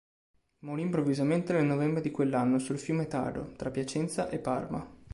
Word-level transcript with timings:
Morì 0.61 0.81
improvvisamente 0.81 1.53
nel 1.53 1.63
novembre 1.65 2.01
di 2.01 2.09
quell'anno 2.09 2.57
sul 2.57 2.79
fiume 2.79 3.05
Taro, 3.05 3.51
tra 3.55 3.69
Piacenza 3.69 4.29
e 4.29 4.39
Parma. 4.39 4.89